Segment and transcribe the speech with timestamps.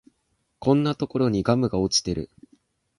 [0.57, 2.31] こんなところにガムが落ちてる